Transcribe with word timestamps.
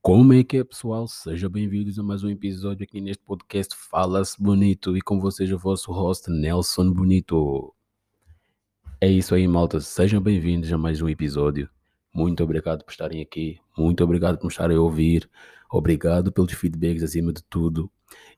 Como 0.00 0.32
é 0.32 0.42
que 0.42 0.58
é, 0.58 0.64
pessoal? 0.64 1.06
Sejam 1.06 1.48
bem-vindos 1.48 1.98
a 1.98 2.02
mais 2.02 2.24
um 2.24 2.28
episódio 2.28 2.84
aqui 2.84 3.00
neste 3.00 3.22
podcast 3.22 3.74
Fala-se 3.76 4.42
Bonito 4.42 4.96
e 4.96 5.00
com 5.00 5.20
vocês 5.20 5.52
o 5.52 5.58
vosso 5.58 5.92
host 5.92 6.30
Nelson 6.30 6.90
Bonito. 6.90 7.74
É 9.00 9.08
isso 9.08 9.34
aí, 9.34 9.46
malta. 9.46 9.80
Sejam 9.80 10.20
bem-vindos 10.20 10.72
a 10.72 10.78
mais 10.78 11.00
um 11.00 11.08
episódio. 11.08 11.68
Muito 12.12 12.42
obrigado 12.42 12.84
por 12.84 12.90
estarem 12.90 13.20
aqui. 13.20 13.58
Muito 13.76 14.02
obrigado 14.02 14.38
por 14.38 14.44
me 14.44 14.50
estarem 14.50 14.76
a 14.76 14.80
ouvir. 14.80 15.30
Obrigado 15.70 16.32
pelos 16.32 16.52
feedbacks 16.52 17.02
acima 17.02 17.32
de 17.32 17.42
tudo. 17.44 17.90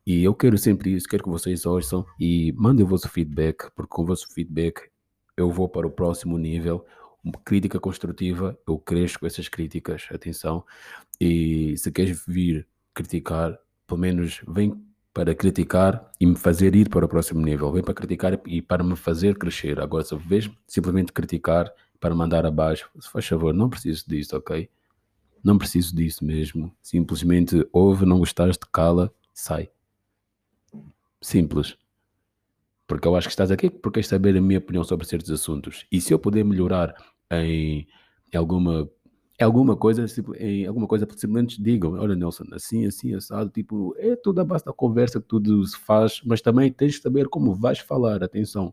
E 0.07 0.23
eu 0.23 0.35
quero 0.35 0.59
sempre 0.59 0.93
isso, 0.93 1.09
quero 1.09 1.25
que 1.25 1.31
vocês 1.31 1.65
ouçam 1.65 2.05
e 2.21 2.53
mandem 2.53 2.85
o 2.85 2.89
vosso 2.89 3.09
feedback, 3.09 3.71
porque 3.75 3.91
com 3.91 4.03
o 4.03 4.07
vosso 4.07 4.33
feedback 4.33 4.83
eu 5.37 5.51
vou 5.51 5.69
para 5.69 5.87
o 5.87 5.91
próximo 5.91 6.39
nível. 6.39 6.85
Crítica 7.45 7.81
construtiva, 7.81 8.59
eu 8.67 8.79
cresço 8.79 9.19
com 9.19 9.27
essas 9.27 9.49
críticas, 9.49 10.07
atenção. 10.11 10.65
E 11.21 11.77
se 11.79 11.91
queres 11.91 12.23
vir 12.27 12.67
criticar, 12.93 13.59
pelo 13.87 14.01
menos 14.01 14.43
vem 14.47 14.75
para 15.15 15.35
criticar 15.35 16.11
e 16.21 16.27
me 16.27 16.35
fazer 16.35 16.75
ir 16.75 16.89
para 16.89 17.07
o 17.07 17.09
próximo 17.09 17.41
nível. 17.41 17.73
Vem 17.73 17.83
para 17.83 17.95
criticar 17.95 18.41
e 18.47 18.61
para 18.61 18.83
me 18.83 18.97
fazer 18.97 19.39
crescer. 19.39 19.81
Agora, 19.81 20.05
se 20.05 20.15
vês 20.17 20.51
simplesmente 20.67 21.13
criticar 21.13 21.73
para 22.01 22.15
mandar 22.15 22.45
abaixo, 22.45 22.91
se 23.01 23.09
faz 23.09 23.27
favor, 23.27 23.55
não 23.55 23.71
preciso 23.71 24.05
disso, 24.09 24.37
ok? 24.37 24.69
Não 25.43 25.57
preciso 25.57 25.95
disso 25.95 26.25
mesmo. 26.25 26.75
Simplesmente 26.83 27.67
ouve, 27.73 28.05
não 28.05 28.19
gostares 28.19 28.57
de 28.57 28.67
cala, 28.71 29.15
sai. 29.33 29.71
Simples. 31.21 31.77
Porque 32.87 33.09
eu 33.09 33.17
acho 33.17 33.29
que 33.29 33.33
estás 33.33 33.51
aqui 33.51 33.71
porque 33.71 33.95
queres 33.95 34.09
saber 34.09 34.37
a 34.37 34.41
minha 34.41 34.59
opinião 34.59 34.85
sobre 34.85 35.07
certos 35.07 35.31
assuntos. 35.31 35.87
E 35.91 36.01
se 36.01 36.13
eu 36.13 36.19
puder 36.19 36.45
melhorar 36.45 36.95
em, 37.43 37.87
alguma 38.35 38.89
alguma 39.41 39.77
coisa, 39.77 40.07
em 40.39 40.67
alguma 40.67 40.87
coisa, 40.87 41.07
simplesmente 41.17 41.61
digam, 41.63 41.95
olha 41.95 42.15
Nelson, 42.15 42.45
assim, 42.53 42.87
assim, 42.87 43.15
assado, 43.15 43.51
tipo, 43.51 43.95
é 43.99 44.15
tudo 44.15 44.41
a 44.41 44.45
base 44.45 44.65
da 44.65 44.73
conversa 44.73 45.21
que 45.21 45.27
tudo 45.27 45.65
se 45.67 45.77
faz, 45.77 46.21
mas 46.25 46.41
também 46.41 46.73
tens 46.73 46.95
de 46.95 47.01
saber 47.01 47.29
como 47.29 47.55
vais 47.55 47.81
falar, 47.81 48.23
atenção. 48.23 48.73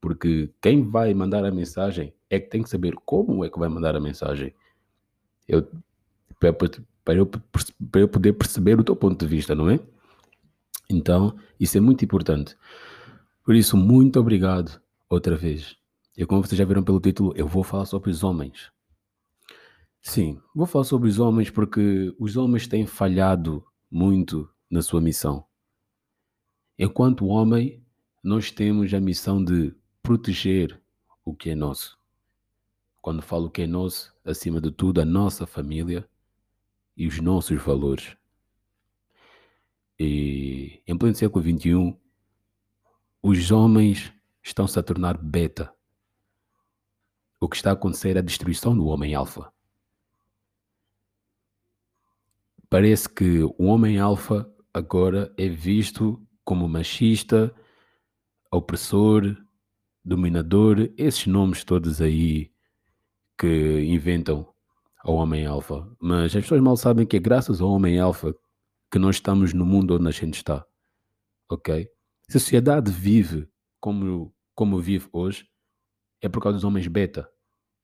Porque 0.00 0.50
quem 0.62 0.82
vai 0.82 1.12
mandar 1.12 1.44
a 1.44 1.50
mensagem 1.50 2.14
é 2.30 2.38
que 2.38 2.48
tem 2.48 2.62
que 2.62 2.70
saber 2.70 2.94
como 3.04 3.44
é 3.44 3.50
que 3.50 3.58
vai 3.58 3.68
mandar 3.68 3.96
a 3.96 4.00
mensagem. 4.00 4.54
Eu, 5.46 5.66
para, 6.38 6.56
eu, 7.16 7.26
para 7.26 8.00
eu 8.00 8.08
poder 8.08 8.32
perceber 8.34 8.78
o 8.78 8.84
teu 8.84 8.96
ponto 8.96 9.18
de 9.18 9.26
vista, 9.26 9.54
não 9.54 9.68
é? 9.68 9.80
Então, 10.88 11.36
isso 11.58 11.76
é 11.76 11.80
muito 11.80 12.04
importante. 12.04 12.56
Por 13.44 13.54
isso, 13.54 13.76
muito 13.76 14.18
obrigado 14.18 14.80
outra 15.08 15.36
vez. 15.36 15.76
E 16.16 16.26
como 16.26 16.42
vocês 16.42 16.58
já 16.58 16.64
viram 16.64 16.82
pelo 16.82 17.00
título, 17.00 17.32
eu 17.36 17.46
vou 17.46 17.62
falar 17.62 17.86
sobre 17.86 18.10
os 18.10 18.22
homens. 18.22 18.70
Sim, 20.02 20.40
vou 20.54 20.66
falar 20.66 20.84
sobre 20.84 21.08
os 21.08 21.18
homens 21.18 21.50
porque 21.50 22.14
os 22.18 22.36
homens 22.36 22.66
têm 22.66 22.86
falhado 22.86 23.64
muito 23.90 24.48
na 24.70 24.82
sua 24.82 25.00
missão. 25.00 25.44
Enquanto 26.78 27.26
homem, 27.26 27.84
nós 28.22 28.50
temos 28.50 28.92
a 28.94 29.00
missão 29.00 29.44
de 29.44 29.74
proteger 30.02 30.80
o 31.24 31.34
que 31.34 31.50
é 31.50 31.54
nosso. 31.54 31.98
Quando 33.02 33.22
falo 33.22 33.50
que 33.50 33.62
é 33.62 33.66
nosso, 33.66 34.14
acima 34.24 34.60
de 34.60 34.70
tudo, 34.70 35.00
a 35.00 35.04
nossa 35.04 35.46
família 35.46 36.08
e 36.96 37.06
os 37.06 37.18
nossos 37.20 37.60
valores. 37.62 38.16
E 39.98 40.82
em 40.86 40.96
pleno 40.96 41.14
século 41.14 41.44
XXI, 41.44 41.96
os 43.22 43.50
homens 43.50 44.12
estão-se 44.42 44.78
a 44.78 44.82
tornar 44.82 45.18
beta. 45.18 45.72
Que 47.50 47.56
está 47.56 47.70
a 47.70 47.72
acontecer 47.72 48.16
é 48.16 48.20
a 48.20 48.22
destruição 48.22 48.76
do 48.76 48.86
homem 48.86 49.14
alfa. 49.14 49.52
Parece 52.68 53.08
que 53.08 53.42
o 53.42 53.64
homem 53.64 53.98
alfa 53.98 54.48
agora 54.72 55.34
é 55.36 55.48
visto 55.48 56.24
como 56.44 56.68
machista, 56.68 57.52
opressor, 58.50 59.36
dominador, 60.04 60.88
esses 60.96 61.26
nomes 61.26 61.64
todos 61.64 62.00
aí 62.00 62.50
que 63.36 63.80
inventam 63.82 64.46
ao 64.98 65.14
homem 65.14 65.46
alfa. 65.46 65.90
Mas 66.00 66.36
as 66.36 66.42
pessoas 66.42 66.60
mal 66.60 66.76
sabem 66.76 67.06
que 67.06 67.16
é 67.16 67.20
graças 67.20 67.60
ao 67.60 67.70
homem 67.70 67.98
alfa 67.98 68.34
que 68.90 68.98
nós 68.98 69.16
estamos 69.16 69.52
no 69.52 69.66
mundo 69.66 69.96
onde 69.96 70.08
a 70.08 70.12
gente 70.12 70.34
está. 70.34 70.64
Ok? 71.48 71.88
Se 72.28 72.36
a 72.36 72.40
sociedade 72.40 72.90
vive 72.90 73.48
como, 73.80 74.32
como 74.54 74.80
vive 74.80 75.08
hoje, 75.12 75.48
é 76.20 76.28
por 76.28 76.42
causa 76.42 76.56
dos 76.56 76.64
homens 76.64 76.86
beta, 76.86 77.28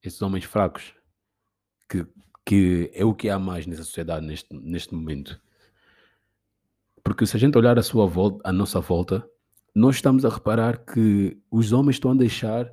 esses 0.02 0.20
homens 0.22 0.44
fracos, 0.44 0.94
que, 1.88 2.06
que 2.44 2.90
é 2.94 3.04
o 3.04 3.14
que 3.14 3.28
há 3.28 3.38
mais 3.38 3.66
nessa 3.66 3.84
sociedade 3.84 4.26
neste, 4.26 4.54
neste 4.54 4.94
momento. 4.94 5.40
Porque 7.02 7.26
se 7.26 7.36
a 7.36 7.40
gente 7.40 7.56
olhar 7.56 7.78
a 7.78 7.82
sua 7.82 8.06
volta, 8.06 8.48
a 8.48 8.52
nossa 8.52 8.80
volta, 8.80 9.28
nós 9.74 9.96
estamos 9.96 10.24
a 10.24 10.28
reparar 10.28 10.84
que 10.84 11.38
os 11.50 11.72
homens 11.72 11.96
estão 11.96 12.10
a 12.10 12.14
deixar 12.14 12.72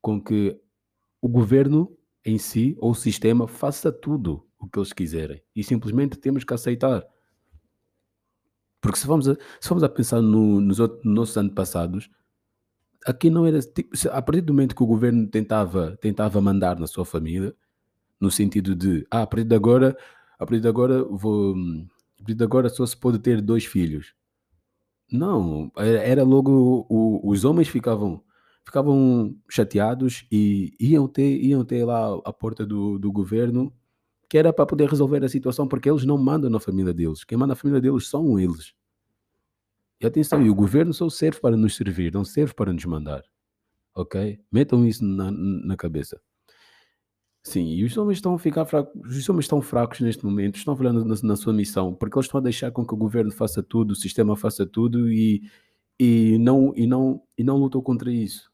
com 0.00 0.22
que 0.22 0.60
o 1.20 1.28
governo 1.28 1.96
em 2.24 2.38
si, 2.38 2.76
ou 2.78 2.90
o 2.90 2.94
sistema, 2.94 3.48
faça 3.48 3.90
tudo 3.90 4.46
o 4.58 4.68
que 4.68 4.78
eles 4.78 4.92
quiserem. 4.92 5.42
E 5.54 5.64
simplesmente 5.64 6.16
temos 6.18 6.44
que 6.44 6.54
aceitar. 6.54 7.04
Porque 8.80 8.98
se 8.98 9.06
vamos 9.06 9.28
a, 9.28 9.34
se 9.60 9.68
vamos 9.68 9.82
a 9.82 9.88
pensar 9.88 10.20
no, 10.20 10.60
nos, 10.60 10.78
outros, 10.78 11.04
nos 11.04 11.14
nossos 11.14 11.36
anos 11.36 11.54
passados, 11.54 12.10
aqui 13.06 13.30
não 13.30 13.46
era. 13.46 13.60
Tipo, 13.60 13.90
a 14.10 14.22
partir 14.22 14.40
do 14.42 14.52
momento 14.52 14.74
que 14.74 14.82
o 14.82 14.86
governo 14.86 15.26
tentava, 15.26 15.96
tentava 16.00 16.40
mandar 16.40 16.78
na 16.78 16.86
sua 16.86 17.04
família, 17.04 17.54
no 18.20 18.30
sentido 18.30 18.74
de, 18.74 19.06
ah, 19.10 19.22
a 19.22 19.26
partir 19.26 19.44
de 19.44 19.54
agora, 19.54 19.96
a 20.38 20.46
partir 20.46 20.60
de 20.60 20.68
agora 20.68 21.04
vou. 21.04 21.54
A 21.54 22.18
partir 22.18 22.34
de 22.34 22.44
agora 22.44 22.68
só 22.68 22.86
se 22.86 22.96
pode 22.96 23.18
ter 23.18 23.40
dois 23.40 23.64
filhos. 23.64 24.14
Não, 25.10 25.70
era 25.76 26.22
logo. 26.24 26.86
O, 26.88 27.30
os 27.30 27.44
homens 27.44 27.68
ficavam 27.68 28.22
ficavam 28.64 29.36
chateados 29.50 30.24
e 30.30 30.74
iam 30.78 31.08
ter, 31.08 31.38
iam 31.42 31.64
ter 31.64 31.84
lá 31.84 32.14
a 32.24 32.32
porta 32.32 32.64
do, 32.64 32.98
do 32.98 33.10
governo 33.10 33.72
que 34.32 34.38
era 34.38 34.50
para 34.50 34.64
poder 34.64 34.88
resolver 34.88 35.22
a 35.22 35.28
situação, 35.28 35.68
porque 35.68 35.90
eles 35.90 36.06
não 36.06 36.16
mandam 36.16 36.48
na 36.48 36.58
família 36.58 36.94
deles. 36.94 37.22
Quem 37.22 37.36
manda 37.36 37.48
na 37.48 37.54
família 37.54 37.82
deles 37.82 38.08
são 38.08 38.38
eles. 38.38 38.72
E 40.02 40.06
atenção, 40.06 40.42
e 40.44 40.50
o 40.50 40.54
governo 40.54 40.92
só 40.92 41.08
serve 41.08 41.40
para 41.40 41.56
nos 41.56 41.76
servir, 41.76 42.12
não 42.12 42.24
serve 42.24 42.54
para 42.54 42.72
nos 42.72 42.84
mandar. 42.84 43.22
Ok? 43.94 44.40
Metam 44.50 44.84
isso 44.86 45.04
na, 45.04 45.30
na 45.30 45.76
cabeça. 45.76 46.20
Sim, 47.44 47.66
e 47.72 47.84
os 47.84 47.96
homens 47.96 48.18
estão 48.18 48.34
a 48.34 48.38
ficar 48.38 48.64
fracos, 48.64 49.16
os 49.16 49.28
homens 49.28 49.44
estão 49.44 49.60
fracos 49.60 50.00
neste 50.00 50.24
momento, 50.24 50.56
estão 50.56 50.76
falando 50.76 51.04
na, 51.04 51.14
na, 51.22 51.36
sua 51.36 51.52
missão, 51.52 51.92
porque 51.92 52.16
eles 52.16 52.26
estão 52.26 52.38
a 52.38 52.42
deixar 52.42 52.70
com 52.70 52.86
que 52.86 52.94
o 52.94 52.96
governo 52.96 53.32
faça 53.32 53.62
tudo, 53.62 53.92
o 53.92 53.96
sistema 53.96 54.36
faça 54.36 54.64
tudo 54.64 55.10
e, 55.10 55.42
e, 55.98 56.38
não, 56.38 56.72
e, 56.76 56.86
não, 56.86 57.20
e 57.36 57.42
não 57.42 57.56
lutam 57.56 57.80
contra 57.82 58.12
isso. 58.12 58.50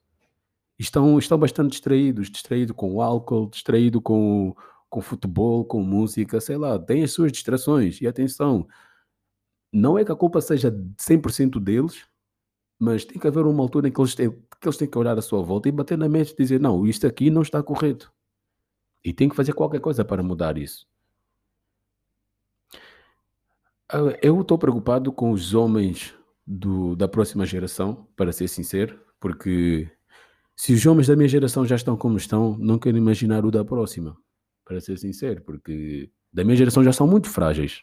Estão, 0.78 1.19
estão 1.19 1.38
bastante 1.38 1.72
distraídos, 1.72 2.30
distraídos 2.30 2.75
com 2.75 2.94
o 2.94 3.03
álcool, 3.03 3.50
distraídos 3.50 4.00
com 4.03 4.54
com 4.88 5.00
futebol, 5.00 5.65
com 5.65 5.82
música, 5.82 6.41
sei 6.41 6.56
lá, 6.56 6.78
tem 6.78 7.03
as 7.04 7.12
suas 7.12 7.30
distrações. 7.32 8.00
E 8.00 8.06
atenção, 8.06 8.66
não 9.72 9.98
é 9.98 10.04
que 10.04 10.12
a 10.12 10.16
culpa 10.16 10.40
seja 10.40 10.70
100% 10.70 11.60
deles, 11.60 12.06
mas 12.78 13.04
tem 13.04 13.18
que 13.18 13.26
haver 13.26 13.44
uma 13.44 13.62
altura 13.62 13.88
em 13.88 13.92
que 13.92 14.00
eles, 14.00 14.14
têm, 14.14 14.30
que 14.30 14.66
eles 14.66 14.76
têm 14.76 14.88
que 14.88 14.98
olhar 14.98 15.18
à 15.18 15.22
sua 15.22 15.42
volta 15.42 15.68
e 15.68 15.72
bater 15.72 15.98
na 15.98 16.08
mente 16.08 16.32
e 16.32 16.36
dizer: 16.36 16.60
não, 16.60 16.86
isto 16.86 17.06
aqui 17.06 17.30
não 17.30 17.42
está 17.42 17.62
correto. 17.62 18.12
E 19.04 19.12
tem 19.12 19.28
que 19.28 19.36
fazer 19.36 19.52
qualquer 19.52 19.80
coisa 19.80 20.04
para 20.04 20.22
mudar 20.22 20.58
isso. 20.58 20.86
Ah, 23.90 24.16
eu 24.22 24.40
estou 24.40 24.58
preocupado 24.58 25.10
com 25.12 25.30
os 25.30 25.54
homens 25.54 26.14
do, 26.46 26.94
da 26.94 27.08
próxima 27.08 27.46
geração, 27.46 28.06
para 28.16 28.32
ser 28.32 28.48
sincero, 28.48 29.00
porque 29.20 29.90
se 30.56 30.72
os 30.72 30.84
homens 30.86 31.06
da 31.06 31.16
minha 31.16 31.28
geração 31.28 31.64
já 31.64 31.76
estão 31.76 31.96
como 31.96 32.16
estão, 32.16 32.56
não 32.58 32.78
quero 32.78 32.96
imaginar 32.96 33.44
o 33.44 33.50
da 33.50 33.64
próxima 33.64 34.16
para 34.64 34.80
ser 34.80 34.98
sincero, 34.98 35.42
porque 35.42 36.10
da 36.32 36.44
minha 36.44 36.56
geração 36.56 36.84
já 36.84 36.92
são 36.92 37.06
muito 37.06 37.28
frágeis, 37.28 37.82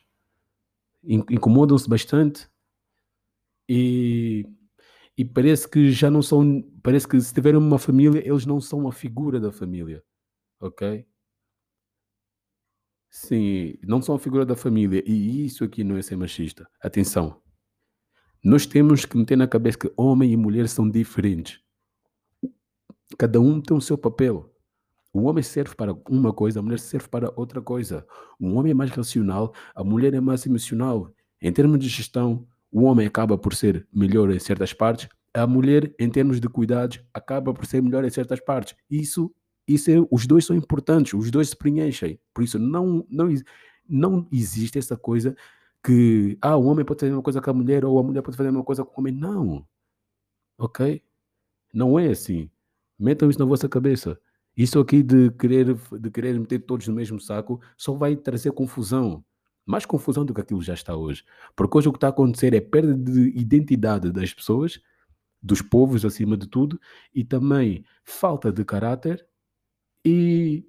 incomodam-se 1.06 1.90
bastante 1.90 2.50
e, 3.70 4.46
e 5.18 5.26
parece 5.26 5.70
que 5.70 5.92
já 5.92 6.10
não 6.12 6.22
são, 6.22 6.62
parece 6.84 7.08
que 7.08 7.20
se 7.20 7.34
tiverem 7.34 7.60
uma 7.60 7.80
família, 7.80 8.26
eles 8.26 8.46
não 8.46 8.60
são 8.62 8.88
a 8.88 8.92
figura 8.92 9.40
da 9.40 9.52
família, 9.52 10.04
ok? 10.60 11.06
Sim, 13.10 13.76
não 13.84 14.02
são 14.02 14.16
a 14.16 14.20
figura 14.20 14.46
da 14.46 14.56
família 14.56 15.02
e 15.06 15.46
isso 15.46 15.64
aqui 15.64 15.84
não 15.84 15.96
é 15.98 16.02
ser 16.02 16.18
machista. 16.18 16.68
Atenção, 16.82 17.42
nós 18.44 18.66
temos 18.66 19.06
que 19.06 19.18
meter 19.18 19.38
na 19.38 19.48
cabeça 19.48 19.78
que 19.80 19.94
homem 19.98 20.32
e 20.32 20.38
mulher 20.38 20.68
são 20.70 20.90
diferentes. 20.90 21.60
Cada 23.18 23.40
um 23.40 23.62
tem 23.62 23.76
o 23.76 23.82
seu 23.82 23.98
papel. 23.98 24.55
O 25.16 25.24
homem 25.24 25.42
serve 25.42 25.74
para 25.76 25.96
uma 26.10 26.34
coisa, 26.34 26.60
a 26.60 26.62
mulher 26.62 26.78
serve 26.78 27.08
para 27.08 27.32
outra 27.38 27.62
coisa. 27.62 28.06
O 28.38 28.56
homem 28.56 28.72
é 28.72 28.74
mais 28.74 28.92
racional, 28.92 29.54
a 29.74 29.82
mulher 29.82 30.14
é 30.14 30.20
mais 30.20 30.46
emocional. 30.46 31.10
Em 31.42 31.54
termos 31.54 31.80
de 31.80 31.88
gestão, 31.88 32.46
o 32.70 32.84
homem 32.84 33.08
acaba 33.08 33.38
por 33.38 33.56
ser 33.56 33.88
melhor 33.94 34.30
em 34.30 34.40
certas 34.40 34.74
partes, 34.74 35.08
a 35.34 35.48
mulher, 35.48 35.96
em 35.98 36.10
termos 36.10 36.42
de 36.42 36.50
cuidados, 36.50 37.02
acaba 37.14 37.54
por 37.54 37.66
ser 37.66 37.82
melhor 37.82 38.04
em 38.04 38.10
certas 38.10 38.42
partes. 38.42 38.76
Isso 38.92 39.34
Isso 39.66 39.90
é, 39.90 39.96
os 40.12 40.28
dois 40.28 40.44
são 40.46 40.54
importantes, 40.54 41.14
os 41.14 41.32
dois 41.32 41.48
se 41.50 41.56
preenchem. 41.56 42.20
Por 42.34 42.44
isso, 42.44 42.60
não, 42.60 43.06
não, 43.10 43.34
não 43.88 44.28
existe 44.34 44.78
essa 44.78 44.98
coisa 44.98 45.34
que 45.82 46.38
ah, 46.42 46.58
o 46.58 46.66
homem 46.66 46.84
pode 46.84 47.00
fazer 47.00 47.14
uma 47.14 47.22
coisa 47.24 47.42
com 47.42 47.50
a 47.52 47.54
mulher 47.54 47.86
ou 47.86 47.98
a 47.98 48.04
mulher 48.04 48.22
pode 48.22 48.36
fazer 48.36 48.50
uma 48.50 48.66
coisa 48.66 48.84
com 48.84 48.92
o 48.92 49.00
homem. 49.00 49.14
Não. 49.14 49.66
Ok? 50.58 51.02
Não 51.74 51.98
é 51.98 52.10
assim. 52.10 52.50
Metam 53.00 53.30
isso 53.30 53.40
na 53.40 53.46
vossa 53.46 53.70
cabeça. 53.70 54.20
Isso 54.56 54.80
aqui 54.80 55.04
de 55.04 55.32
querer, 55.32 55.76
de 55.76 56.10
querer 56.10 56.40
meter 56.40 56.60
todos 56.60 56.88
no 56.88 56.94
mesmo 56.94 57.20
saco 57.20 57.60
só 57.76 57.94
vai 57.94 58.16
trazer 58.16 58.52
confusão. 58.52 59.24
Mais 59.66 59.86
confusão 59.86 60.24
do 60.24 60.34
que 60.34 60.42
aquilo 60.42 60.62
já 60.62 60.74
está 60.74 60.96
hoje. 60.96 61.24
Porque 61.56 61.78
hoje 61.78 61.90
o 61.90 61.92
que 61.92 61.98
está 61.98 62.08
a 62.08 62.12
acontecer 62.12 62.54
é 62.54 62.62
perda 62.62 62.94
de 62.94 63.30
identidade 63.38 64.12
das 64.12 64.34
pessoas, 64.34 64.80
dos 65.42 65.62
povos 65.62 66.06
acima 66.06 66.38
de 66.38 66.48
tudo, 66.48 66.80
e 67.14 67.24
também 67.24 67.84
falta 68.04 68.52
de 68.52 68.64
caráter 68.64 69.28
e, 70.06 70.64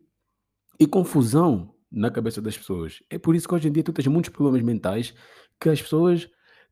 e 0.81 0.87
confusão 0.87 1.75
na 1.91 2.11
cabeça 2.11 2.41
das 2.41 2.57
pessoas. 2.57 3.03
É 3.09 3.19
por 3.19 3.37
isso 3.37 3.47
que 3.47 3.55
hoje 3.55 3.69
em 3.69 3.73
dia 3.73 3.83
tu 3.83 3.93
tens 3.93 4.07
muitos 4.07 4.31
problemas 4.31 4.63
mentais 4.63 5.15
que 5.61 5.69
as 5.69 5.81
pessoas, 5.81 6.29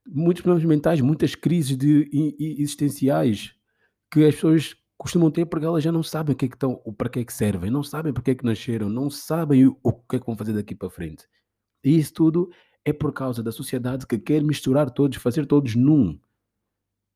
muitos 0.07 0.43
problemas 0.43 0.67
mentais, 0.67 1.01
muitas 1.01 1.35
crises 1.35 1.77
de, 1.77 2.09
existenciais 2.39 3.55
que 4.11 4.25
as 4.25 4.35
pessoas 4.35 4.77
costumam 4.97 5.31
ter 5.31 5.45
porque 5.47 5.67
elas 5.67 5.83
já 5.83 5.93
não 5.93 6.03
sabem 6.03 6.35
o 6.35 6.37
que 6.37 6.47
é 6.47 6.49
que 6.49 6.57
estão, 6.57 6.77
para 6.97 7.09
que 7.09 7.21
é 7.21 7.25
que 7.25 7.33
servem, 7.33 7.71
não 7.71 7.83
sabem 7.83 8.13
para 8.13 8.23
que 8.23 8.31
é 8.31 8.35
que 8.35 8.45
nasceram, 8.45 8.89
não 8.89 9.11
sabem 9.11 9.67
o, 9.67 9.93
que 9.93 10.17
é 10.17 10.19
que 10.19 10.27
vão 10.27 10.37
fazer 10.37 10.53
daqui 10.53 10.75
para 10.75 10.91
frente. 10.91 11.27
E 11.83 11.99
isso 11.99 12.15
tudo 12.15 12.51
é 12.85 12.93
por 12.93 13.13
causa 13.13 13.43
da 13.43 13.53
sociedade 13.53 14.07
que 14.07 14.19
quer 14.19 14.43
misturar 14.43 14.91
todos, 14.91 15.19
fazer 15.19 15.47
todos 15.47 15.75
num. 15.75 16.19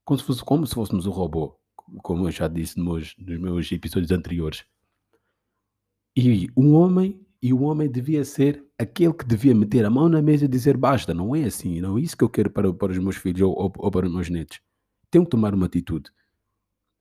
Como 0.05 0.19
se, 0.19 0.25
fosse, 0.25 0.45
como 0.45 0.67
se 0.67 0.75
fôssemos 0.75 1.07
um 1.07 1.11
robô, 1.11 1.59
como 2.03 2.27
eu 2.27 2.31
já 2.31 2.49
disse 2.49 2.79
nos, 2.79 3.15
nos 3.19 3.39
meus 3.39 3.71
episódios 3.71 4.11
anteriores. 4.11 4.65
E 6.17 6.51
um 6.57 6.75
homem, 6.75 7.21
e 7.41 7.53
o 7.53 7.63
homem 7.63 7.91
devia 7.91 8.25
ser 8.25 8.65
aquele 8.79 9.13
que 9.13 9.25
devia 9.25 9.55
meter 9.55 9.85
a 9.85 9.91
mão 9.91 10.09
na 10.09 10.21
mesa 10.21 10.47
e 10.47 10.49
dizer 10.49 10.77
basta, 10.77 11.15
não 11.15 11.37
é 11.37 11.45
assim, 11.45 11.81
não 11.81 11.99
é 11.99 12.01
isso 12.01 12.17
que 12.17 12.25
eu 12.25 12.29
quero 12.29 12.51
para, 12.51 12.73
para 12.73 12.93
os 12.93 12.99
meus 12.99 13.17
filhos 13.17 13.43
ou, 13.43 13.57
ou, 13.57 13.73
ou 13.77 13.91
para 13.91 14.07
os 14.07 14.13
meus 14.13 14.29
netos. 14.29 14.61
Tenho 15.11 15.25
que 15.25 15.31
tomar 15.31 15.55
uma 15.55 15.67
atitude. 15.67 16.11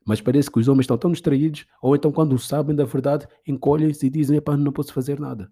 Mas 0.08 0.22
parece 0.22 0.50
que 0.50 0.58
os 0.58 0.70
homens 0.70 0.86
estão 0.86 0.98
tão 0.98 1.12
distraídos, 1.12 1.66
ou 1.82 1.94
então 1.94 2.14
quando 2.14 2.40
sabem 2.40 2.74
da 2.74 2.86
verdade, 2.86 3.28
encolhem-se 3.46 4.06
e 4.06 4.10
dizem, 4.10 4.38
epá, 4.38 4.56
não 4.56 4.72
posso 4.72 4.94
fazer 4.94 5.20
nada. 5.20 5.52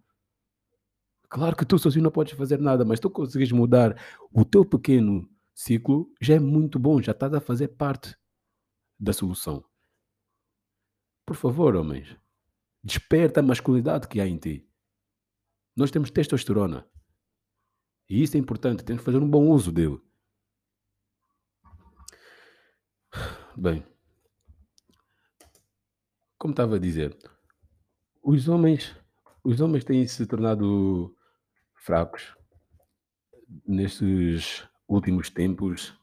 Claro 1.28 1.58
que 1.58 1.66
tu 1.66 1.78
sozinho 1.78 2.06
não 2.06 2.12
podes 2.12 2.38
fazer 2.38 2.58
nada, 2.58 2.86
mas 2.86 3.02
tu 3.02 3.10
consegues 3.10 3.52
mudar 3.52 4.02
o 4.32 4.46
teu 4.46 4.64
pequeno 4.64 5.30
ciclo, 5.54 6.10
já 6.22 6.36
é 6.36 6.40
muito 6.40 6.80
bom, 6.80 7.02
já 7.02 7.12
estás 7.12 7.34
a 7.34 7.42
fazer 7.42 7.68
parte 7.68 8.18
da 8.98 9.12
solução. 9.12 9.62
Por 11.26 11.36
favor, 11.36 11.76
homens, 11.76 12.16
desperta 12.82 13.42
a 13.42 13.44
masculinidade 13.44 14.08
que 14.08 14.22
há 14.22 14.26
em 14.26 14.38
ti. 14.38 14.66
Nós 15.76 15.92
temos 15.92 16.10
testosterona. 16.12 16.88
E 18.08 18.24
isso 18.24 18.38
é 18.38 18.40
importante, 18.40 18.86
temos 18.86 19.02
que 19.02 19.06
fazer 19.06 19.18
um 19.18 19.30
bom 19.30 19.50
uso 19.50 19.70
dele. 19.70 20.00
Bem, 23.58 23.86
como 26.46 26.54
estava 26.54 26.76
a 26.76 26.80
dizer, 26.80 27.18
os 28.22 28.48
homens, 28.48 28.96
os 29.44 29.60
homens 29.62 29.84
têm 29.84 30.06
se 30.06 30.28
tornado 30.28 31.12
fracos 31.74 32.36
nestes 33.68 34.64
últimos 34.88 35.32
tempos. 35.32 35.98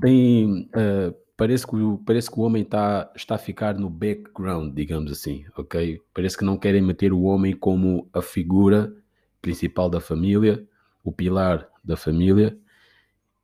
Tem, 0.00 0.68
uh, 0.70 1.14
parece, 1.36 1.64
que, 1.64 1.76
parece 2.04 2.32
que 2.32 2.40
o 2.40 2.42
homem 2.42 2.64
tá, 2.64 3.12
está 3.14 3.36
a 3.36 3.38
ficar 3.38 3.78
no 3.78 3.88
background, 3.88 4.74
digamos 4.74 5.12
assim, 5.12 5.44
ok? 5.56 6.02
Parece 6.12 6.36
que 6.36 6.44
não 6.44 6.58
querem 6.58 6.82
meter 6.82 7.12
o 7.12 7.22
homem 7.22 7.54
como 7.54 8.10
a 8.12 8.22
figura 8.22 8.92
principal 9.40 9.88
da 9.88 10.00
família, 10.00 10.66
o 11.04 11.12
pilar 11.12 11.68
da 11.84 11.96
família, 11.96 12.58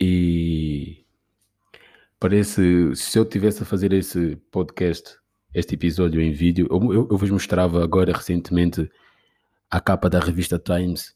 e 0.00 1.04
parece, 2.18 2.96
se 2.96 3.16
eu 3.16 3.24
tivesse 3.24 3.62
a 3.62 3.66
fazer 3.66 3.92
esse 3.92 4.34
podcast 4.50 5.18
este 5.52 5.74
episódio 5.74 6.20
em 6.20 6.32
vídeo. 6.32 6.66
Eu, 6.70 6.92
eu, 6.92 7.08
eu 7.10 7.16
vos 7.16 7.30
mostrava 7.30 7.82
agora 7.82 8.12
recentemente 8.12 8.90
a 9.70 9.80
capa 9.80 10.08
da 10.08 10.20
revista 10.20 10.58
Times, 10.58 11.14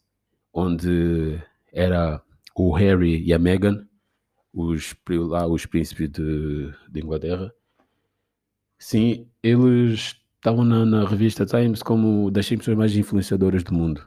onde 0.53 1.41
era 1.73 2.23
o 2.55 2.73
Harry 2.73 3.23
e 3.23 3.33
a 3.33 3.39
Meghan, 3.39 3.87
os, 4.53 4.95
lá 5.09 5.47
os 5.47 5.67
príncipes 5.67 6.11
de, 6.11 6.73
de 6.91 7.01
Inglaterra. 7.01 7.53
Sim, 8.79 9.31
eles 9.43 10.17
estavam 10.37 10.65
na, 10.65 10.85
na, 10.85 11.09
revista 11.09 11.47
Times 11.47 11.83
como 11.83 12.31
das 12.31 12.47
100 12.47 12.59
pessoas 12.59 12.77
mais 12.77 12.97
influenciadoras 12.97 13.63
do 13.63 13.73
mundo. 13.73 14.07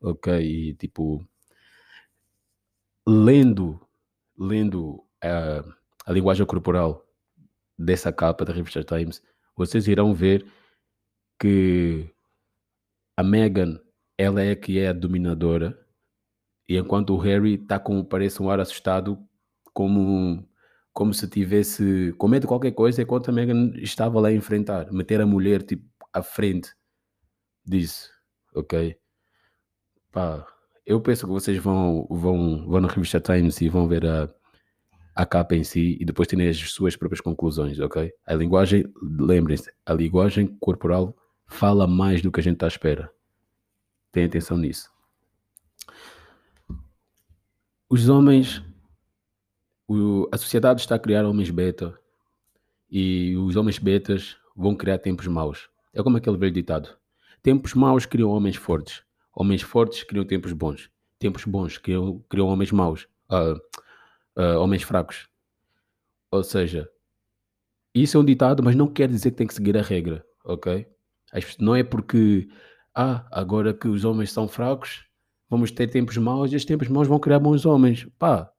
Ok? 0.00 0.32
E 0.40 0.74
tipo, 0.74 1.26
lendo, 3.06 3.80
lendo 4.38 5.02
a, 5.22 5.64
a 6.06 6.12
linguagem 6.12 6.46
corporal 6.46 7.04
dessa 7.78 8.12
capa 8.12 8.44
da 8.44 8.52
revista 8.52 8.84
Times, 8.84 9.22
vocês 9.56 9.86
irão 9.86 10.14
ver 10.14 10.46
que 11.38 12.08
a 13.16 13.22
Meghan 13.22 13.80
ela 14.16 14.42
é 14.42 14.54
que 14.54 14.78
é 14.78 14.88
a 14.88 14.92
dominadora 14.92 15.78
e 16.68 16.76
enquanto 16.76 17.14
o 17.14 17.18
Harry 17.18 17.54
está 17.54 17.78
com 17.78 18.04
parece 18.04 18.42
um 18.42 18.50
ar 18.50 18.60
assustado 18.60 19.18
como 19.72 20.46
como 20.92 21.14
se 21.14 21.28
tivesse 21.28 22.12
com 22.18 22.28
medo 22.28 22.42
de 22.42 22.48
qualquer 22.48 22.72
coisa 22.72 23.02
enquanto 23.02 23.30
a 23.30 23.32
Meghan 23.32 23.72
estava 23.76 24.20
lá 24.20 24.28
a 24.28 24.32
enfrentar 24.32 24.92
meter 24.92 25.20
a 25.20 25.26
mulher 25.26 25.62
tipo 25.62 25.88
à 26.12 26.22
frente 26.22 26.74
disso 27.64 28.10
ok? 28.54 28.98
Pá 30.12 30.46
eu 30.84 31.00
penso 31.00 31.26
que 31.26 31.32
vocês 31.32 31.58
vão 31.58 32.06
vão 32.10 32.66
vão 32.68 32.80
na 32.80 32.88
revista 32.88 33.20
Times 33.20 33.60
e 33.60 33.68
vão 33.68 33.88
ver 33.88 34.06
a 34.06 34.28
a 35.20 35.26
capa 35.26 35.54
em 35.54 35.62
si 35.62 35.98
e 36.00 36.04
depois 36.06 36.26
tem 36.26 36.48
as 36.48 36.56
suas 36.56 36.96
próprias 36.96 37.20
conclusões, 37.20 37.78
ok? 37.78 38.10
A 38.26 38.32
linguagem, 38.32 38.90
lembrem-se, 39.02 39.70
a 39.84 39.92
linguagem 39.92 40.46
corporal 40.58 41.14
fala 41.46 41.86
mais 41.86 42.22
do 42.22 42.32
que 42.32 42.40
a 42.40 42.42
gente 42.42 42.54
está 42.54 42.66
à 42.66 42.68
espera. 42.68 43.12
Tenha 44.10 44.26
atenção 44.26 44.56
nisso. 44.56 44.90
Os 47.86 48.08
homens, 48.08 48.62
o, 49.86 50.26
a 50.32 50.38
sociedade 50.38 50.80
está 50.80 50.94
a 50.94 50.98
criar 50.98 51.26
homens 51.26 51.50
beta 51.50 51.94
e 52.90 53.36
os 53.36 53.56
homens 53.56 53.78
betas 53.78 54.38
vão 54.56 54.74
criar 54.74 54.96
tempos 54.98 55.26
maus. 55.26 55.68
É 55.92 56.02
como 56.02 56.16
aquele 56.16 56.38
velho 56.38 56.52
ditado: 56.52 56.96
tempos 57.42 57.74
maus 57.74 58.06
criam 58.06 58.30
homens 58.30 58.56
fortes, 58.56 59.02
homens 59.34 59.60
fortes 59.60 60.02
criam 60.02 60.24
tempos 60.24 60.54
bons, 60.54 60.90
tempos 61.18 61.44
bons 61.44 61.76
criam, 61.76 62.24
criam 62.26 62.48
homens 62.48 62.72
maus. 62.72 63.06
Uh, 63.28 63.60
uh, 64.36 64.58
homens 64.58 64.82
fracos. 64.82 65.28
Ou 66.30 66.42
seja, 66.42 66.88
isso 67.94 68.16
é 68.16 68.20
um 68.20 68.24
ditado, 68.24 68.62
mas 68.62 68.76
não 68.76 68.86
quer 68.86 69.08
dizer 69.08 69.30
que 69.32 69.36
tem 69.36 69.46
que 69.46 69.54
seguir 69.54 69.76
a 69.76 69.82
regra, 69.82 70.24
ok? 70.44 70.86
Não 71.58 71.74
é 71.74 71.82
porque, 71.82 72.48
ah, 72.94 73.26
agora 73.30 73.74
que 73.74 73.88
os 73.88 74.04
homens 74.04 74.32
são 74.32 74.46
fracos, 74.46 75.04
vamos 75.48 75.70
ter 75.70 75.88
tempos 75.88 76.16
maus 76.16 76.52
e 76.52 76.56
os 76.56 76.64
tempos 76.64 76.88
maus 76.88 77.08
vão 77.08 77.18
criar 77.18 77.40
bons 77.40 77.66
homens. 77.66 78.06
Pá, 78.18 78.52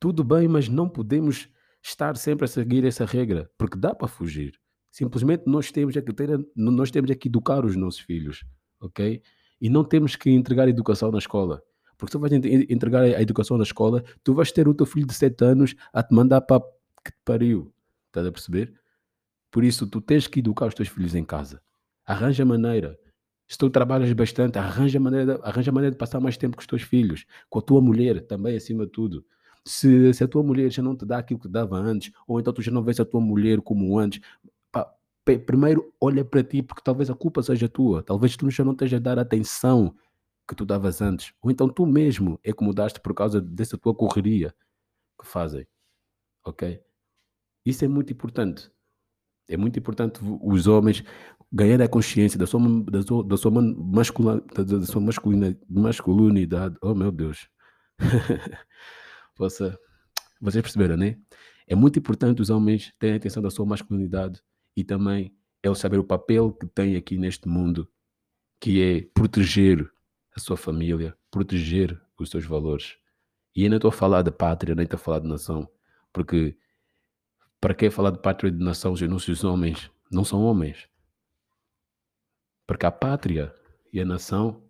tudo 0.00 0.24
bem, 0.24 0.48
mas 0.48 0.68
não 0.68 0.88
podemos 0.88 1.48
estar 1.82 2.16
sempre 2.16 2.44
a 2.44 2.48
seguir 2.48 2.84
essa 2.84 3.04
regra, 3.04 3.50
porque 3.58 3.78
dá 3.78 3.94
para 3.94 4.08
fugir. 4.08 4.58
Simplesmente 4.90 5.44
nós 5.46 5.70
temos 5.70 5.96
é 5.96 6.02
que 6.02 6.12
ter, 6.12 6.30
nós 6.56 6.90
temos 6.90 7.10
é 7.10 7.14
que 7.14 7.28
educar 7.28 7.64
os 7.64 7.76
nossos 7.76 8.00
filhos, 8.00 8.44
ok? 8.80 9.22
E 9.60 9.68
não 9.68 9.84
temos 9.84 10.16
que 10.16 10.30
entregar 10.30 10.68
educação 10.68 11.10
na 11.10 11.18
escola. 11.18 11.62
Porque 11.98 12.12
tu 12.12 12.20
vais 12.20 12.32
entregar 12.32 13.02
a 13.02 13.20
educação 13.20 13.58
na 13.58 13.64
escola, 13.64 14.04
tu 14.22 14.32
vais 14.32 14.52
ter 14.52 14.68
o 14.68 14.72
teu 14.72 14.86
filho 14.86 15.06
de 15.06 15.12
7 15.12 15.44
anos 15.44 15.74
a 15.92 16.02
te 16.02 16.14
mandar 16.14 16.40
para 16.40 16.62
que 17.04 17.10
te 17.10 17.18
pariu. 17.24 17.74
Estás 18.06 18.24
a 18.24 18.32
perceber? 18.32 18.72
Por 19.50 19.64
isso, 19.64 19.86
tu 19.86 20.00
tens 20.00 20.28
que 20.28 20.38
educar 20.38 20.66
os 20.66 20.74
teus 20.74 20.88
filhos 20.88 21.14
em 21.14 21.24
casa. 21.24 21.60
Arranja 22.06 22.44
maneira. 22.44 22.96
Se 23.48 23.58
tu 23.58 23.68
trabalhas 23.68 24.12
bastante, 24.12 24.58
arranja 24.58 25.00
maneira, 25.00 25.40
arranja 25.42 25.72
maneira 25.72 25.92
de 25.92 25.98
passar 25.98 26.20
mais 26.20 26.36
tempo 26.36 26.56
com 26.56 26.60
os 26.60 26.66
teus 26.66 26.82
filhos, 26.82 27.24
com 27.48 27.58
a 27.58 27.62
tua 27.62 27.80
mulher 27.80 28.20
também, 28.26 28.54
acima 28.54 28.84
de 28.84 28.92
tudo. 28.92 29.24
Se, 29.64 30.12
se 30.14 30.22
a 30.22 30.28
tua 30.28 30.42
mulher 30.42 30.70
já 30.70 30.82
não 30.82 30.94
te 30.94 31.04
dá 31.04 31.18
aquilo 31.18 31.40
que 31.40 31.48
dava 31.48 31.76
antes, 31.76 32.12
ou 32.26 32.38
então 32.38 32.52
tu 32.52 32.62
já 32.62 32.70
não 32.70 32.82
vês 32.82 33.00
a 33.00 33.04
tua 33.04 33.20
mulher 33.20 33.60
como 33.60 33.98
antes, 33.98 34.20
pá, 34.70 34.86
primeiro 35.24 35.92
olha 36.00 36.24
para 36.24 36.44
ti, 36.44 36.62
porque 36.62 36.82
talvez 36.84 37.10
a 37.10 37.14
culpa 37.14 37.42
seja 37.42 37.68
tua. 37.68 38.02
Talvez 38.02 38.36
tu 38.36 38.50
já 38.50 38.62
não 38.64 38.72
estejas 38.72 38.98
a 38.98 39.02
dar 39.02 39.18
atenção 39.18 39.94
que 40.48 40.54
tu 40.54 40.64
davas 40.64 41.02
antes, 41.02 41.34
ou 41.42 41.50
então 41.50 41.68
tu 41.68 41.86
mesmo 41.86 42.40
é 42.42 42.52
que 42.52 42.64
mudaste 42.64 43.00
por 43.00 43.14
causa 43.14 43.40
dessa 43.40 43.76
tua 43.76 43.94
correria 43.94 44.54
que 45.20 45.26
fazem, 45.26 45.66
ok? 46.44 46.80
Isso 47.64 47.84
é 47.84 47.88
muito 47.88 48.12
importante. 48.12 48.70
É 49.46 49.56
muito 49.56 49.78
importante 49.78 50.20
os 50.42 50.66
homens 50.66 51.04
ganharem 51.52 51.84
a 51.84 51.88
consciência 51.88 52.38
da 52.38 52.46
sua, 52.46 52.60
da 52.84 53.02
sua, 53.02 53.24
da 53.24 53.36
sua, 53.36 53.50
masculina, 53.50 54.40
da 54.40 54.86
sua 54.86 55.00
masculina, 55.00 55.58
masculinidade. 55.68 56.76
Oh 56.82 56.94
meu 56.94 57.10
Deus! 57.12 57.48
Você, 59.36 59.72
vocês 60.40 60.62
perceberam, 60.62 60.96
né? 60.96 61.16
É 61.64 61.76
muito 61.76 61.96
importante 61.96 62.42
os 62.42 62.50
homens 62.50 62.92
terem 62.98 63.14
atenção 63.14 63.40
da 63.40 63.50
sua 63.50 63.64
masculinidade 63.64 64.42
e 64.76 64.82
também 64.82 65.32
ele 65.62 65.74
saber 65.76 65.98
o 65.98 66.04
papel 66.04 66.52
que 66.52 66.66
tem 66.66 66.96
aqui 66.96 67.16
neste 67.16 67.46
mundo, 67.48 67.88
que 68.60 68.82
é 68.82 69.02
proteger 69.14 69.88
a 70.38 70.40
sua 70.40 70.56
família, 70.56 71.16
proteger 71.30 72.00
os 72.18 72.30
seus 72.30 72.44
valores. 72.44 72.96
E 73.54 73.64
ainda 73.64 73.76
estou 73.76 73.88
a 73.88 73.92
falar 73.92 74.22
de 74.22 74.30
pátria, 74.30 74.74
nem 74.74 74.84
estou 74.84 74.96
a 74.96 75.00
falar 75.00 75.18
de 75.20 75.28
nação, 75.28 75.68
porque 76.12 76.56
para 77.60 77.74
que 77.74 77.90
falar 77.90 78.10
de 78.10 78.18
pátria 78.18 78.48
e 78.48 78.52
de 78.52 78.64
nação 78.64 78.96
se 78.96 79.04
os 79.04 79.10
nossos 79.10 79.44
homens 79.44 79.90
não 80.10 80.24
são 80.24 80.42
homens? 80.42 80.88
Porque 82.66 82.86
a 82.86 82.90
pátria 82.90 83.54
e 83.92 84.00
a 84.00 84.04
nação 84.04 84.62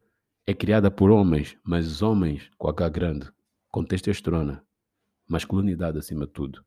é 0.47 0.55
criada 0.55 0.91
por 0.91 1.11
homens, 1.11 1.57
mas 1.63 2.01
homens 2.01 2.51
com 2.57 2.69
H 2.69 2.89
grande, 2.89 3.31
com 3.71 3.85
testosterona, 3.85 4.65
masculinidade 5.29 5.99
acima 5.99 6.27
de 6.27 6.33
tudo. 6.33 6.65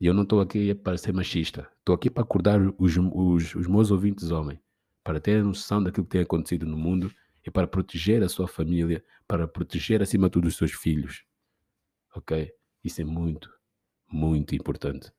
E 0.00 0.06
eu 0.06 0.14
não 0.14 0.22
estou 0.22 0.40
aqui 0.40 0.74
para 0.74 0.96
ser 0.96 1.12
machista, 1.12 1.68
estou 1.80 1.94
aqui 1.94 2.08
para 2.08 2.22
acordar 2.22 2.60
os, 2.78 2.96
os, 2.96 3.54
os 3.54 3.66
meus 3.66 3.90
ouvintes 3.90 4.30
homens, 4.30 4.60
para 5.04 5.20
terem 5.20 5.42
noção 5.42 5.82
daquilo 5.82 6.06
que 6.06 6.12
tem 6.12 6.22
acontecido 6.22 6.64
no 6.64 6.78
mundo 6.78 7.12
e 7.46 7.50
para 7.50 7.66
proteger 7.66 8.22
a 8.22 8.28
sua 8.28 8.48
família, 8.48 9.04
para 9.26 9.46
proteger 9.46 10.02
acima 10.02 10.28
de 10.28 10.32
tudo 10.32 10.48
os 10.48 10.56
seus 10.56 10.72
filhos. 10.72 11.24
Ok? 12.14 12.50
Isso 12.84 13.00
é 13.00 13.04
muito, 13.04 13.50
muito 14.10 14.54
importante. 14.54 15.12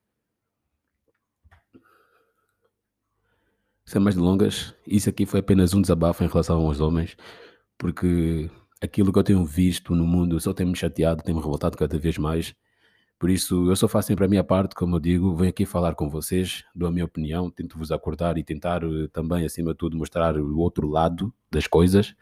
Sem 3.85 3.99
mais 4.01 4.15
delongas, 4.15 4.75
isso 4.85 5.09
aqui 5.09 5.25
foi 5.25 5.39
apenas 5.39 5.73
um 5.73 5.81
desabafo 5.81 6.23
em 6.23 6.27
relação 6.27 6.65
aos 6.65 6.79
homens, 6.79 7.17
porque 7.77 8.49
aquilo 8.81 9.11
que 9.11 9.19
eu 9.19 9.23
tenho 9.23 9.43
visto 9.43 9.95
no 9.95 10.05
mundo 10.05 10.39
só 10.39 10.53
tem-me 10.53 10.75
chateado, 10.75 11.23
tem-me 11.23 11.41
revoltado 11.41 11.75
cada 11.77 11.97
vez 11.97 12.17
mais. 12.17 12.53
Por 13.19 13.29
isso, 13.29 13.69
eu 13.69 13.75
só 13.75 13.85
faço 13.85 14.07
sempre 14.07 14.23
a 14.23 14.29
minha 14.29 14.45
parte, 14.45 14.73
como 14.73 14.95
eu 14.95 14.99
digo, 14.99 15.35
venho 15.35 15.49
aqui 15.49 15.65
falar 15.65 15.93
com 15.93 16.09
vocês, 16.09 16.63
dou 16.73 16.87
a 16.87 16.91
minha 16.91 17.03
opinião, 17.03 17.51
tento 17.51 17.77
vos 17.77 17.91
acordar 17.91 18.37
e 18.37 18.43
tentar 18.43 18.81
eh, 18.81 19.09
também, 19.11 19.45
acima 19.45 19.71
de 19.71 19.77
tudo, 19.77 19.97
mostrar 19.97 20.37
o 20.37 20.57
outro 20.57 20.87
lado 20.87 21.33
das 21.51 21.67
coisas. 21.67 22.15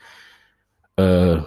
Uh, 0.99 1.45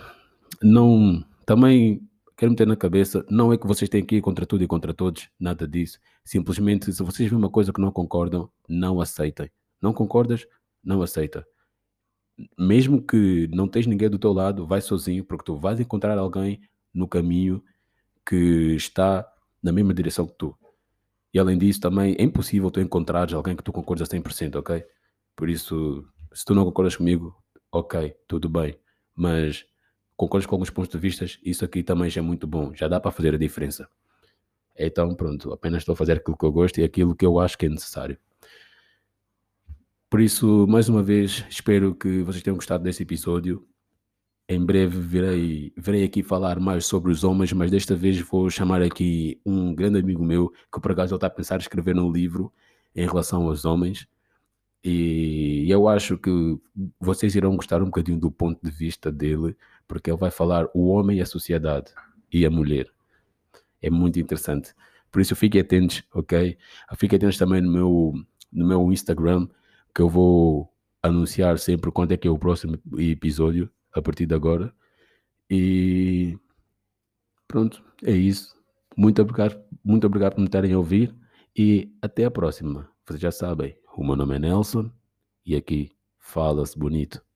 não, 0.63 1.25
também 1.45 2.09
quero 2.37 2.53
meter 2.53 2.67
na 2.67 2.77
cabeça, 2.77 3.27
não 3.29 3.53
é 3.53 3.59
que 3.59 3.67
vocês 3.67 3.91
têm 3.91 4.05
que 4.05 4.17
ir 4.17 4.21
contra 4.21 4.47
tudo 4.47 4.63
e 4.63 4.69
contra 4.69 4.95
todos, 4.95 5.29
nada 5.39 5.67
disso. 5.67 5.99
Simplesmente, 6.25 6.93
se 6.93 7.03
vocês 7.03 7.29
veem 7.29 7.39
uma 7.39 7.51
coisa 7.51 7.73
que 7.73 7.81
não 7.81 7.91
concordam, 7.91 8.49
não 8.69 9.01
aceitem. 9.01 9.51
Não 9.83 9.93
concordas? 9.93 10.47
Não 10.83 11.03
aceita. 11.03 11.45
Mesmo 12.57 13.03
que 13.03 13.49
não 13.53 13.67
tens 13.67 13.87
ninguém 13.87 14.09
do 14.09 14.19
teu 14.19 14.33
lado, 14.33 14.65
vai 14.65 14.81
sozinho, 14.81 15.25
porque 15.25 15.45
tu 15.45 15.57
vais 15.57 15.81
encontrar 15.81 16.17
alguém 16.17 16.61
no 16.95 17.09
caminho 17.09 17.63
que 18.25 18.77
está 18.77 19.27
na 19.63 19.73
mesma 19.73 19.95
direção 19.95 20.27
que 20.27 20.35
tu. 20.35 20.57
E 21.33 21.39
além 21.39 21.57
disso, 21.57 21.81
também 21.81 22.17
é 22.19 22.23
impossível 22.23 22.71
tu 22.71 22.81
encontrares 22.81 23.35
alguém 23.35 23.55
que 23.55 23.63
tu 23.63 23.73
concordas 23.73 24.09
a 24.09 24.17
100%, 24.17 24.57
ok? 24.57 24.85
Por 25.37 25.49
isso, 25.49 26.05
se 26.33 26.45
tu 26.45 26.55
não 26.55 26.65
concordas 26.65 26.97
comigo, 26.97 27.37
ok, 27.71 28.15
tudo 28.27 28.49
bem. 28.49 28.79
Mas 29.15 29.65
concordas 30.17 30.47
com 30.47 30.57
alguns 30.57 30.71
pontos 30.71 30.91
de 30.91 30.99
vista, 30.99 31.25
isso 31.45 31.65
aqui 31.65 31.83
também 31.83 32.11
já 32.11 32.21
é 32.21 32.23
muito 32.23 32.47
bom, 32.47 32.75
já 32.75 32.89
dá 32.89 33.01
para 33.01 33.11
fazer 33.11 33.35
a 33.35 33.39
diferença. 33.39 33.89
Então, 34.77 35.15
pronto, 35.15 35.53
apenas 35.53 35.83
estou 35.83 35.93
a 35.93 35.97
fazer 35.97 36.13
aquilo 36.13 36.37
que 36.37 36.45
eu 36.45 36.53
gosto 36.53 36.79
e 36.79 36.85
aquilo 36.85 37.15
que 37.15 37.25
eu 37.25 37.39
acho 37.39 37.57
que 37.57 37.67
é 37.67 37.69
necessário. 37.69 38.19
Por 40.09 40.21
isso, 40.21 40.67
mais 40.67 40.89
uma 40.89 41.03
vez, 41.03 41.45
espero 41.49 41.95
que 41.95 42.23
vocês 42.23 42.43
tenham 42.43 42.57
gostado 42.57 42.83
desse 42.83 43.05
episódio. 43.05 43.65
Em 44.51 44.67
breve 44.67 44.99
virei, 44.99 45.73
virei 45.77 46.03
aqui 46.03 46.25
falar 46.25 46.59
mais 46.59 46.85
sobre 46.85 47.13
os 47.13 47.23
homens, 47.23 47.53
mas 47.53 47.71
desta 47.71 47.95
vez 47.95 48.19
vou 48.19 48.51
chamar 48.51 48.83
aqui 48.83 49.41
um 49.47 49.73
grande 49.73 50.01
amigo 50.01 50.25
meu 50.25 50.53
que 50.73 50.81
por 50.81 50.91
acaso 50.91 51.13
ele 51.13 51.19
está 51.19 51.29
a 51.29 51.31
pensar 51.31 51.55
em 51.55 51.61
escrever 51.61 51.97
um 51.97 52.11
livro 52.11 52.53
em 52.93 53.07
relação 53.07 53.47
aos 53.47 53.65
homens. 53.65 54.09
E 54.83 55.67
eu 55.69 55.87
acho 55.87 56.19
que 56.19 56.31
vocês 56.99 57.37
irão 57.37 57.55
gostar 57.55 57.81
um 57.81 57.85
bocadinho 57.85 58.19
do 58.19 58.29
ponto 58.29 58.59
de 58.61 58.73
vista 58.73 59.13
dele, 59.13 59.57
porque 59.87 60.11
ele 60.11 60.19
vai 60.19 60.33
falar 60.33 60.67
o 60.75 60.89
homem 60.89 61.19
e 61.19 61.23
a 61.23 61.27
sociedade 61.27 61.93
e 62.33 62.45
a 62.45 62.51
mulher. 62.51 62.89
É 63.81 63.89
muito 63.89 64.19
interessante. 64.19 64.75
Por 65.13 65.21
isso 65.21 65.37
fiquem 65.37 65.61
atentos, 65.61 66.03
ok? 66.13 66.59
Fiquem 66.97 67.19
atentos 67.19 67.39
também 67.39 67.61
no 67.61 67.71
meu, 67.71 68.15
no 68.53 68.67
meu 68.67 68.93
Instagram, 68.93 69.47
que 69.95 70.03
eu 70.03 70.09
vou 70.09 70.69
anunciar 71.01 71.57
sempre 71.61 71.93
quando 71.93 72.11
é 72.11 72.17
que 72.17 72.27
é 72.27 72.31
o 72.33 72.39
próximo 72.39 72.81
episódio, 72.99 73.71
a 73.93 74.03
partir 74.03 74.27
de 74.27 74.35
agora. 74.35 74.73
E 75.49 76.39
pronto, 77.47 77.83
é 78.05 78.13
isso. 78.13 78.55
Muito 78.97 79.21
obrigado, 79.23 79.63
muito 79.85 80.07
obrigado 80.07 80.35
por 80.35 80.43
me 80.43 80.49
terem 80.49 80.73
a 80.73 80.79
ouvir 80.79 81.15
e 81.57 81.93
até 82.03 82.25
a 82.25 82.31
próxima. 82.31 82.89
Vocês 83.07 83.21
já 83.21 83.33
sabem, 83.33 83.77
o 83.97 84.05
meu 84.05 84.17
nome 84.17 84.37
é 84.37 84.39
Nelson 84.39 84.91
e 85.45 85.57
aqui 85.57 85.91
fala-se 86.19 86.79
bonito. 86.79 87.30